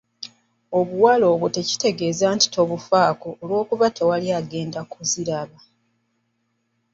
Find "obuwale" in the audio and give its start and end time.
0.79-1.25